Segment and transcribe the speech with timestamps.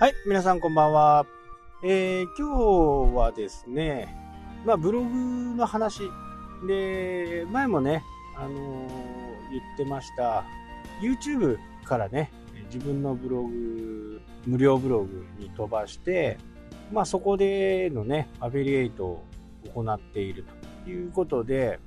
[0.00, 1.26] はい、皆さんこんばんは。
[1.82, 4.16] えー、今日はですね、
[4.64, 5.08] まあ、ブログ
[5.56, 6.02] の話
[6.68, 8.04] で、前もね、
[8.36, 8.88] あのー、
[9.50, 10.44] 言ってました、
[11.02, 12.30] YouTube からね、
[12.72, 16.38] 自分のブログ、無料ブログに飛ばして、
[16.92, 19.24] まあ、そこでのね、アフィリエイトを
[19.74, 20.44] 行っている
[20.84, 21.80] ということで、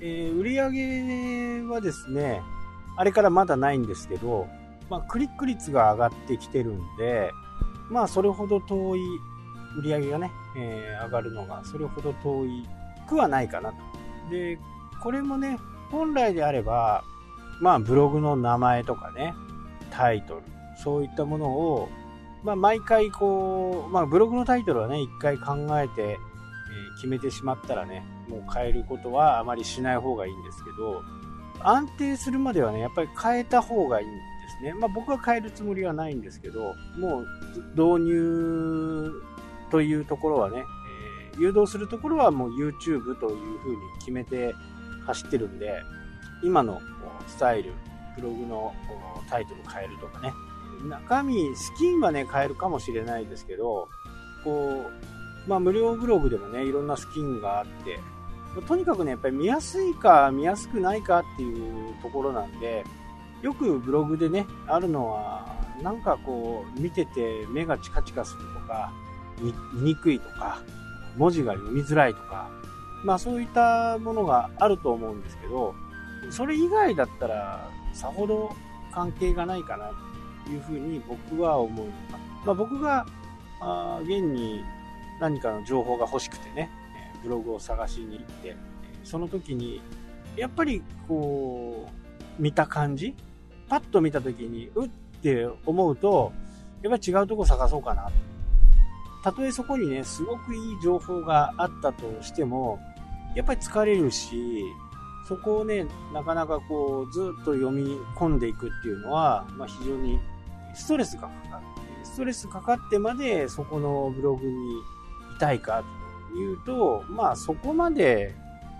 [0.00, 2.42] えー、売り上げはですね、
[2.98, 4.48] あれからまだないんですけど、
[4.90, 7.30] まあ、クリック率が上がってきてるんで、
[7.90, 9.00] まあ、それほど遠い
[9.78, 12.68] 売り上げがね、えー、上がるのが、それほど遠い
[13.06, 13.76] くはないかなと。
[14.30, 14.58] で、
[15.02, 15.58] これもね、
[15.90, 17.04] 本来であれば、
[17.60, 19.34] まあ、ブログの名前とかね、
[19.90, 20.42] タイトル、
[20.82, 21.88] そういったものを、
[22.42, 26.18] まあ、毎回こう、まあ、ブログのタイトルはね、一回考えて、えー、
[26.96, 31.02] 決めてしまったらね、もう変えることはあまりしない方がいいんですけど、
[31.60, 34.10] 安定するまではね、やっぱり変えた方がいいん
[34.54, 34.74] ですね。
[34.74, 37.26] まあ、僕は変えるつもりはないんですけど、もう
[37.74, 39.12] 導入
[39.70, 40.64] というところはね、
[41.34, 44.54] えー、誘導するところはもう YouTube というふうに決めて
[45.06, 45.82] 走ってるんで、
[46.42, 46.80] 今の
[47.26, 47.72] スタイル、
[48.16, 48.74] ブログの
[49.28, 50.32] タイトル変えるとかね、
[50.88, 53.88] 中身、スキンはね、変えるかもしれないですけど、
[54.44, 54.84] こ
[55.46, 57.98] う、まあ無料ブログでもね、いろんなスキンがあって、
[58.68, 62.84] とにかくね、やっぱり見やすいか見やすくないかっていうところなんで、
[63.44, 65.44] よくブログでね、あるのは、
[65.82, 68.90] なんかこう、見てて目がチカチカするとか、
[69.38, 70.62] 見にくいとか、
[71.18, 72.48] 文字が読みづらいとか、
[73.04, 75.74] まあそういったものがあると思うんですけど、
[76.30, 78.56] それ以外だったら、さほど
[78.94, 79.90] 関係がないかな
[80.46, 81.86] というふうに僕は思う。
[82.46, 83.04] まあ、僕が、
[83.60, 84.64] あ現に
[85.20, 86.70] 何かの情報が欲しくてね、
[87.22, 88.56] ブログを探しに行って、
[89.04, 89.82] その時に、
[90.34, 91.86] やっぱりこ
[92.38, 93.14] う、見た感じ
[93.68, 94.88] パッと見た時に、うっ
[95.22, 96.32] て思うと、
[96.82, 98.10] やっぱり違うとこ探そうかな。
[99.22, 102.78] たとえそこにね、すごくいい情報があったとしても、
[103.34, 104.64] やっぱり疲れるし、
[105.26, 110.20] そこをね、なかなかこう、ずっと読み込んでいくっていうのは、まあ、非常に
[110.74, 111.74] ストレスがかかる。
[112.04, 114.52] ストレスかかってまでそこのブログに
[115.34, 115.82] いたいか
[116.32, 118.34] というと、まあそこまで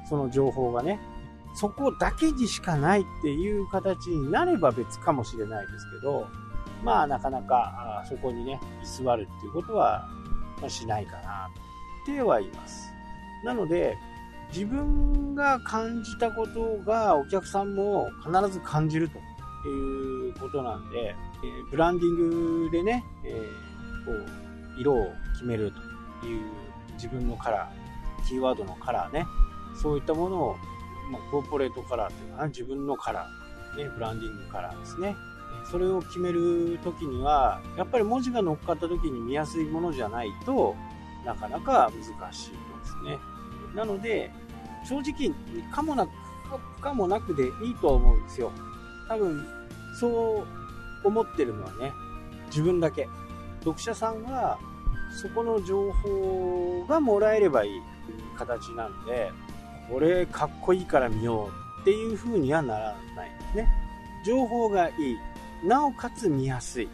[0.09, 1.01] その情報がね、
[1.55, 6.27] そこだけにしかないっていう形になれば別かもしれないですけど、
[6.83, 10.09] まあなかなかそこにね、居座るっていうことは、
[10.61, 11.51] ま、しないかな
[12.03, 12.93] っては言います。
[13.45, 13.97] なので、
[14.53, 19.19] 自分が感じたことがお客さんも必ず感じると
[19.69, 25.73] いうことなんで、えー、ブランディングでね、えー、こう色を決める
[26.21, 26.43] という
[26.95, 29.27] 自分のカラー、キーワードのカラーね、
[29.81, 30.57] そういったものを
[31.11, 35.17] まあ、コーポレートカラーっていうかな、自分のカラー、ね、ブランディングカラーですね。
[35.71, 40.75] それを決めるときには、やっぱり文字が乗っかったときに見やすいものじゃないと
[41.25, 43.19] なかなか難しいですね。
[43.75, 44.31] なので、
[44.85, 45.35] 正直、
[45.73, 46.11] かもなく、
[46.81, 48.53] かもなくでいいとは思うんですよ。
[49.09, 49.47] 多分、
[49.99, 50.45] そ
[51.05, 51.93] う思ってるのはね、
[52.47, 53.09] 自分だけ。
[53.61, 54.59] 読者さんは、
[55.23, 57.81] そこの情報がもらえればいい
[58.37, 59.33] 形なんで、
[59.91, 63.69] これかっこいいから見ようっていう風にはならないですね。
[64.25, 65.19] 情報がいい。
[65.67, 66.89] なおかつ見やすい。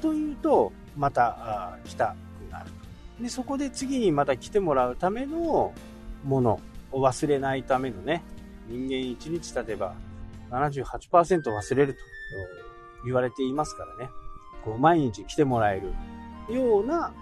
[0.00, 2.14] というと、また来た
[2.48, 2.70] くなる。
[3.20, 5.72] で、そこで次にまた来てもらうための
[6.24, 6.60] もの
[6.90, 8.22] を忘れないためのね、
[8.68, 9.94] 人間1日経てば
[10.50, 12.00] 78%忘れると
[13.04, 14.10] 言われていますからね。
[14.64, 15.92] こう毎日来てもらえる
[16.54, 17.12] ような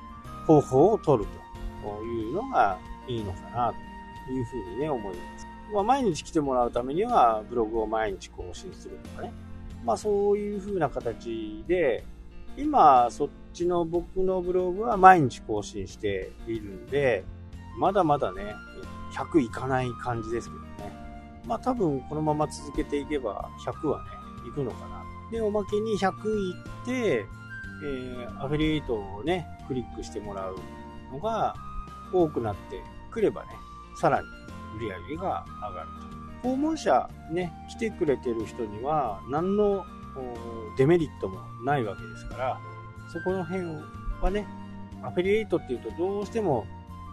[0.47, 1.30] 方法を取る
[1.82, 2.78] というのが
[3.09, 3.90] いいのかなと
[4.32, 5.46] いうふうにね、思います。
[5.72, 9.32] まあ、毎日来てもらうためには、ブログを毎日更新するとかね。
[9.84, 12.04] まあ、そういうふうな形で、
[12.56, 17.24] 今、そっちの僕のブログは毎日更新しているんで、
[17.78, 18.54] まだまだね、
[19.12, 20.92] 100いかない感じですけどね。
[21.47, 24.10] まあ多分このまま続けていけば100はね、
[24.48, 25.03] いくのかな。
[25.30, 30.56] で、おまけに100いって、えー、アフィリエイトをね、クリックしてもらう
[31.12, 31.54] のが
[32.12, 33.50] 多くなってくればね、
[34.00, 34.28] さらに
[34.76, 35.88] 売り上げが上がる
[36.42, 36.48] と。
[36.48, 39.84] 訪問者ね、来てくれてる人には何の
[40.78, 42.60] デメリットもないわけですから、
[43.12, 43.66] そこの辺
[44.22, 44.47] はね、
[45.02, 46.66] アフィリエイトっていうとどうしても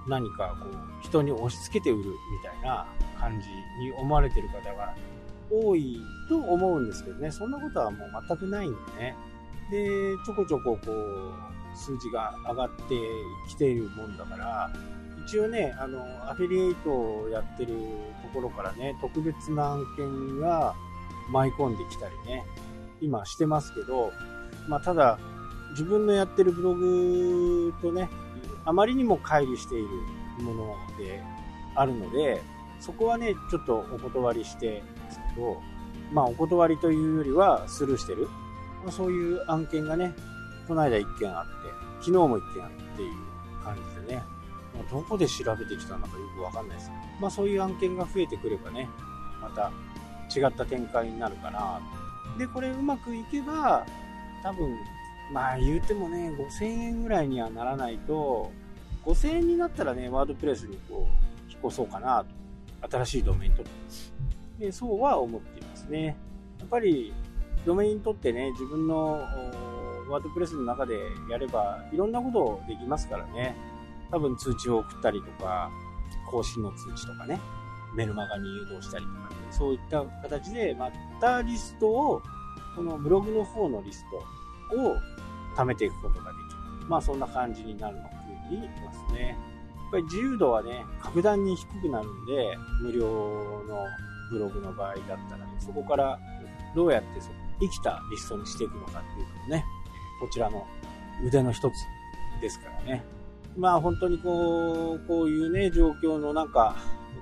[0.07, 2.85] 何かこう人に押し付けて売るみたいな
[3.19, 3.47] 感じ
[3.83, 4.95] に思われてる方が
[5.51, 9.15] 多いと思うんですけどね、そんなことはもう全くないんでね。
[9.69, 12.95] で、ちょこちょここう数字が上がって
[13.49, 14.71] きているもんだから、
[15.27, 17.75] 一応ね、あの、アフィリエイトをやってる
[18.23, 20.73] ところからね、特別な案件が
[21.29, 22.45] 舞い込んできたりね、
[23.01, 24.13] 今してますけど、
[24.69, 25.19] まあ、ただ、
[25.71, 28.09] 自分のやってるブログとね、
[28.63, 29.87] あまりにも乖離している
[30.43, 31.21] もので
[31.75, 32.41] あるので、
[32.79, 34.81] そこはね、ちょっとお断りしてで
[35.11, 35.61] すけど、
[36.13, 38.29] まあお断りというよりはスルーしてる。
[38.83, 40.13] まあ、そういう案件がね、
[40.69, 41.51] この間1件あって、
[41.99, 43.13] 昨日も1件あっていう
[43.61, 44.23] 感じでね、
[44.77, 48.87] まあ、どこで調べてきたのかよくわかんないですまあそういう案件が増えてくればね、
[49.41, 49.71] また
[50.35, 51.81] 違った展開になるかな。
[52.37, 53.85] で、これうまくいけば、
[54.43, 54.77] 多分、
[55.31, 58.51] まあ言うてもね、5000円ぐらいにはならないと、
[59.05, 62.37] 5000円になったらね、ワードプレスにこう、引っ越そうかなと。
[62.89, 63.63] 新しいドメインと
[64.59, 66.15] でそうは思っていますね。
[66.59, 67.13] やっぱり、
[67.65, 69.23] ドメイン取ってね、自分の
[70.09, 70.97] ワードプレスの中で
[71.29, 73.55] やれば、いろんなことできますからね。
[74.11, 75.69] 多分通知を送ったりとか、
[76.29, 77.39] 更新の通知とかね、
[77.95, 82.21] メルマガに誘導したりとか、ね、そういった形で、またリストを、
[82.75, 84.05] このブログの方のリス
[84.71, 84.97] トを
[85.55, 86.87] 貯めていくことができる。
[86.87, 89.29] まあそんな感じになるのかというふうに言いますね。
[89.29, 89.35] や
[89.89, 93.05] っぱり自由度はね、格段に低くなるんで、無料
[93.67, 93.85] の
[94.29, 96.19] ブログの場合だったら、ね、そこから
[96.75, 97.21] どうやって
[97.59, 99.65] 生きたリストにしていくのかっていうのもね、
[100.19, 100.67] こちらの
[101.25, 101.73] 腕の一つ
[102.41, 103.16] ですからね。
[103.57, 106.75] まあ本当にこう、こういうね、状況の中、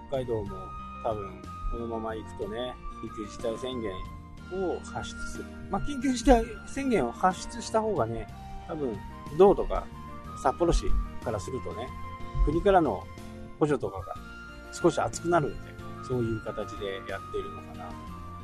[0.10, 0.50] 北海道も
[1.04, 1.42] 多分
[1.72, 3.92] このまま行くとね、緊急事態宣言
[4.68, 5.46] を発出する。
[5.72, 8.28] まあ緊急事態宣言を発出した方がね、
[8.68, 8.98] 多分
[9.38, 9.86] 道とか
[10.44, 10.86] 札幌市
[11.24, 11.88] からするとね、
[12.46, 13.02] 国からの
[13.58, 14.16] 補助とかが
[14.74, 15.58] 少し厚くなるんで、
[16.06, 17.90] そういう形でやっているのかな。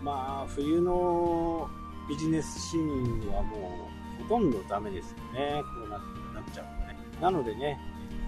[0.02, 1.70] まあ冬の
[2.08, 3.90] ビジネスシーンはも
[4.22, 5.62] うほとんどダメですよね。
[5.62, 6.02] こうなっ
[6.54, 6.91] ちゃうとね。
[7.22, 7.80] なのでね、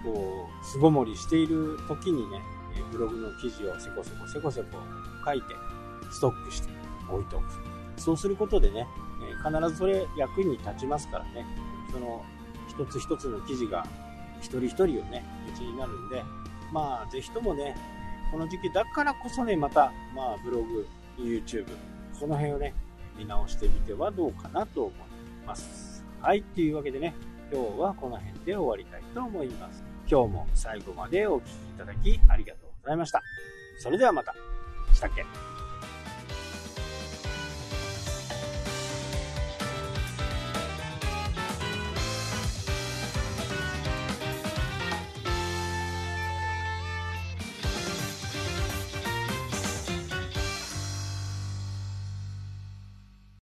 [0.03, 2.41] こう、巣ごもりしている時にね、
[2.91, 4.67] ブログの記事をせこせこせこせこ
[5.25, 5.47] 書いて、
[6.11, 6.69] ストックして
[7.09, 7.45] 置いておく。
[7.97, 8.87] そうすることでね、
[9.43, 11.45] 必ずそれ役に立ちますからね、
[11.91, 12.23] その
[12.67, 13.85] 一つ一つの記事が
[14.39, 16.23] 一人一人をね、うちになるんで、
[16.71, 17.75] まあ、ぜひともね、
[18.31, 20.87] この時期だからこそね、また、まあ、ブログ、
[21.17, 21.67] YouTube、
[22.19, 22.73] この辺をね、
[23.17, 24.93] 見直してみてはどうかなと思い
[25.45, 26.03] ます。
[26.19, 27.13] はい、というわけでね、
[27.51, 29.83] 今日はこの辺で終わりたいと思います。
[30.09, 33.21] 今日も最後までお聴きいただきありがとうございました。
[33.79, 34.33] それではまた。
[34.93, 35.52] したっけ？